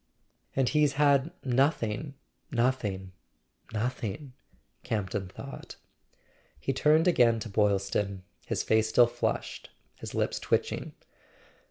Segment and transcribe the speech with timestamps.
[0.55, 4.33] "And he's had nothing—nothing—nothing!"
[4.83, 5.75] Camp ton thought.
[6.59, 10.93] He turned again to Boylston, his face still flushed, his lips twitching.